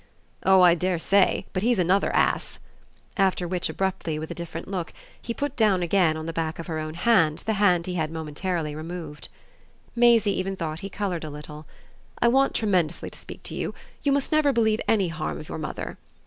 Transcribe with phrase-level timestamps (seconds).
[0.41, 1.45] "Oh I dare say!
[1.53, 2.57] But he's another ass."
[3.17, 6.65] After which abruptly, with a different look, he put down again on the back of
[6.65, 9.29] her own the hand he had momentarily removed.
[9.95, 11.67] Maisie even thought he coloured a little.
[12.19, 13.75] "I want tremendously to speak to you.
[14.01, 15.99] You must never believe any harm of your mother."